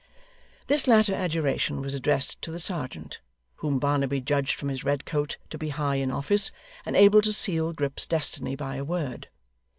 This 0.65 0.87
latter 0.87 1.13
adjuration 1.13 1.79
was 1.79 1.93
addressed 1.93 2.41
to 2.41 2.51
the 2.51 2.59
serjeant, 2.59 3.21
whom 3.57 3.77
Barnaby 3.77 4.19
judged 4.19 4.53
from 4.55 4.69
his 4.69 4.83
red 4.83 5.05
coat 5.05 5.37
to 5.51 5.59
be 5.59 5.69
high 5.69 5.97
in 5.97 6.09
office, 6.09 6.49
and 6.87 6.95
able 6.97 7.21
to 7.21 7.31
seal 7.31 7.71
Grip's 7.71 8.07
destiny 8.07 8.55
by 8.55 8.77
a 8.77 8.83
word. 8.83 9.29